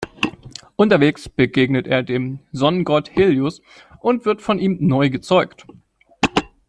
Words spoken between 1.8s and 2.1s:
er